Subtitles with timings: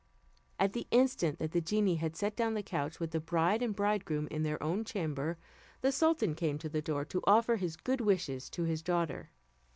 [0.57, 3.75] At the instant that the genie had set down the couch with the bride and
[3.75, 5.37] bridegroom in their own chamber,
[5.81, 9.29] the sultan came to the door to offer his good wishes to his daughter.